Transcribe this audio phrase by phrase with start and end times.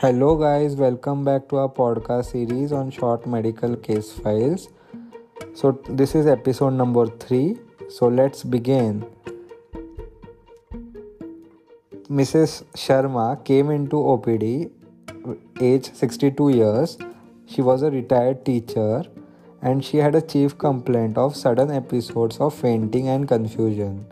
[0.00, 4.70] Hello, guys, welcome back to our podcast series on short medical case files.
[5.52, 7.58] So, this is episode number three.
[7.90, 9.04] So, let's begin.
[12.08, 12.64] Mrs.
[12.84, 14.70] Sharma came into OPD
[15.60, 16.96] age 62 years.
[17.44, 19.02] She was a retired teacher
[19.60, 24.06] and she had a chief complaint of sudden episodes of fainting and confusion.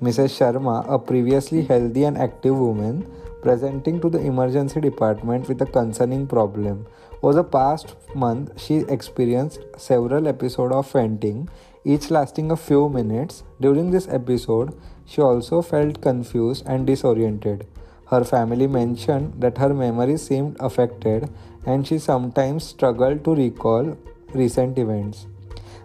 [0.00, 0.38] Mrs.
[0.38, 3.06] Sharma, a previously healthy and active woman,
[3.42, 6.86] presenting to the emergency department with a concerning problem.
[7.22, 11.48] Over the past month, she experienced several episodes of fainting,
[11.84, 13.42] each lasting a few minutes.
[13.60, 14.74] During this episode,
[15.04, 17.66] she also felt confused and disoriented.
[18.06, 21.30] Her family mentioned that her memory seemed affected
[21.64, 23.96] and she sometimes struggled to recall
[24.34, 25.26] recent events.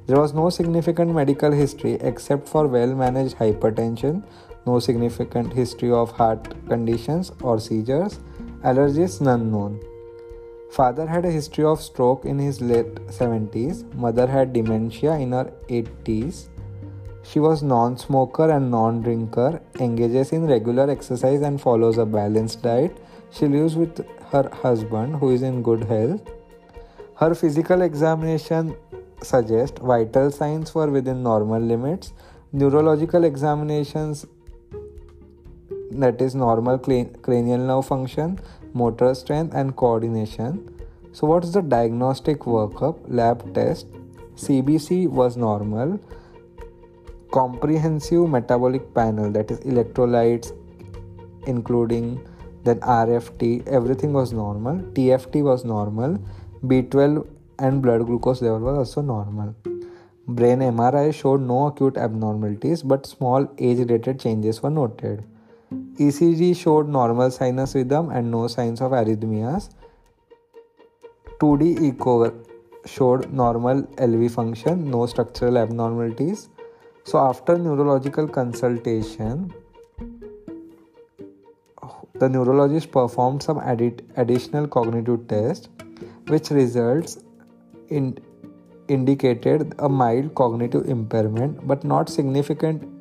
[0.07, 4.23] There was no significant medical history except for well managed hypertension,
[4.67, 8.19] no significant history of heart conditions or seizures,
[8.63, 9.79] allergies none known.
[10.71, 15.51] Father had a history of stroke in his late 70s, mother had dementia in her
[15.69, 16.49] 80s.
[17.23, 22.63] She was non smoker and non drinker, engages in regular exercise and follows a balanced
[22.63, 22.97] diet.
[23.31, 26.21] She lives with her husband, who is in good health.
[27.15, 28.75] Her physical examination
[29.23, 32.13] suggests vital signs were within normal limits.
[32.53, 34.25] Neurological examinations
[35.91, 38.39] that is normal cranial nerve function,
[38.73, 40.69] motor strength, and coordination.
[41.11, 42.97] So, what's the diagnostic workup?
[43.07, 43.87] Lab test.
[44.35, 45.99] CBC was normal.
[47.31, 50.53] Comprehensive metabolic panel, that is electrolytes,
[51.45, 52.19] including
[52.63, 54.77] then RFT, everything was normal.
[54.93, 56.19] TFT was normal.
[56.65, 57.25] B12
[57.59, 59.55] and blood glucose level was also normal.
[60.27, 65.23] Brain MRI showed no acute abnormalities, but small age related changes were noted.
[65.71, 69.69] ECG showed normal sinus rhythm and no signs of arrhythmias.
[71.39, 72.33] 2D echo
[72.85, 76.49] showed normal LV function, no structural abnormalities.
[77.03, 79.53] So, after neurological consultation,
[82.15, 85.69] the neurologist performed some additional cognitive tests,
[86.27, 87.23] which results
[87.89, 88.17] in
[88.87, 92.96] indicated a mild cognitive impairment but not significant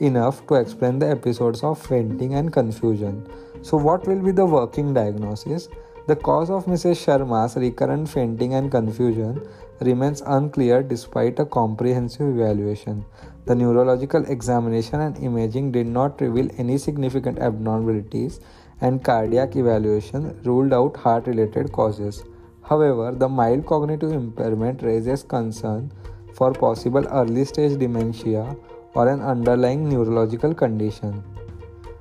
[0.00, 3.26] enough to explain the episodes of fainting and confusion.
[3.62, 5.68] So, what will be the working diagnosis?
[6.06, 7.04] The cause of Mrs.
[7.04, 9.40] Sharma's recurrent fainting and confusion
[9.80, 13.04] remains unclear despite a comprehensive evaluation.
[13.46, 18.40] The neurological examination and imaging did not reveal any significant abnormalities,
[18.80, 22.24] and cardiac evaluation ruled out heart related causes.
[22.62, 25.92] However, the mild cognitive impairment raises concern
[26.34, 28.56] for possible early stage dementia
[28.96, 31.22] or an underlying neurological condition.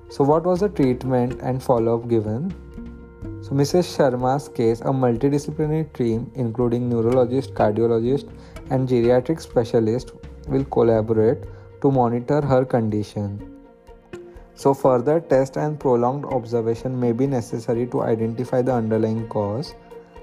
[0.10, 2.54] So, what was the treatment and follow up given?
[3.42, 3.90] So, Mrs.
[3.96, 8.30] Sharma's case, a multidisciplinary team including neurologist, cardiologist,
[8.70, 10.14] and geriatric specialist
[10.48, 11.44] will collaborate
[11.82, 13.34] to monitor her condition.
[14.54, 19.76] So, further test and prolonged observation may be necessary to identify the underlying cause.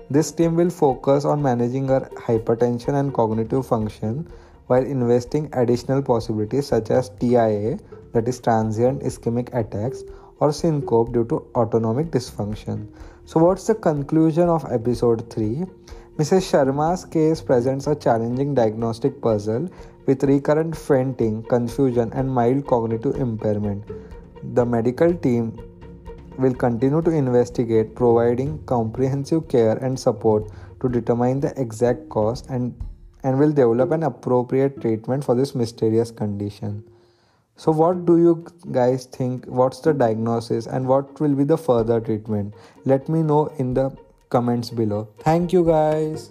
[0.08, 4.26] This team will focus on managing her hypertension and cognitive function
[4.72, 7.78] while investing additional possibilities such as TIA,
[8.12, 10.04] that is transient ischemic attacks,
[10.40, 12.86] or syncope due to autonomic dysfunction.
[13.26, 15.66] So, what's the conclusion of episode 3?
[16.18, 16.46] Mrs.
[16.50, 19.68] Sharma's case presents a challenging diagnostic puzzle
[20.06, 23.84] with recurrent fainting, confusion, and mild cognitive impairment.
[24.54, 25.58] The medical team
[26.38, 30.50] will continue to investigate, providing comprehensive care and support
[30.80, 32.74] to determine the exact cause and
[33.22, 36.84] and will develop an appropriate treatment for this mysterious condition.
[37.56, 39.44] So, what do you guys think?
[39.46, 42.54] What's the diagnosis and what will be the further treatment?
[42.84, 43.96] Let me know in the
[44.30, 45.08] comments below.
[45.20, 46.30] Thank you, guys.